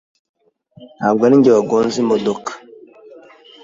Ntabwo 0.97 1.21
arinjye 1.27 1.49
wagonze 1.55 1.95
imodoka. 2.03 2.51